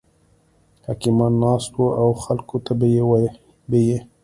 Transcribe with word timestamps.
حکیمان 0.87 1.33
ناست 1.41 1.71
وو 1.75 1.87
او 2.01 2.09
خلکو 2.23 2.57
ته 2.65 2.71
به 3.69 3.77
یې 3.87 3.97